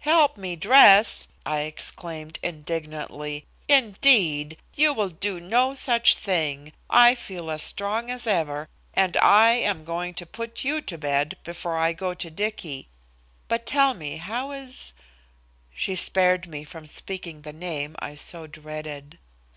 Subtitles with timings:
[0.00, 3.46] "Help me dress!" I exclaimed indignantly.
[3.68, 6.72] "Indeed, you will do no such thing.
[6.90, 11.36] I feel as strong as ever, and I am going to put you to bed
[11.44, 12.88] before I go to Dicky.
[13.46, 14.94] But tell me, how is"
[15.76, 19.16] She spared me from speaking the name I so dreaded.